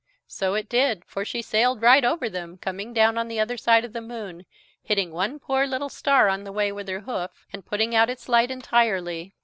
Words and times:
So 0.25 0.55
it 0.55 0.67
did, 0.67 1.05
for 1.05 1.23
she 1.23 1.43
sailed 1.43 1.83
right 1.83 2.03
over 2.03 2.27
them, 2.27 2.57
coming 2.57 2.91
down 2.91 3.19
on 3.19 3.27
the 3.27 3.39
other 3.39 3.55
side 3.55 3.85
of 3.85 3.93
the 3.93 4.01
moon, 4.01 4.47
hitting 4.81 5.11
one 5.11 5.37
poor 5.37 5.67
little 5.67 5.89
star 5.89 6.27
on 6.27 6.43
the 6.43 6.51
way 6.51 6.71
with 6.71 6.87
her 6.87 7.01
hoof, 7.01 7.45
and 7.53 7.63
putting 7.63 7.93
out 7.93 8.09
its 8.09 8.27
light 8.27 8.49
entirely. 8.49 9.35